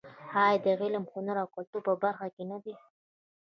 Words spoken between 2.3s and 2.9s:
کې نه دی؟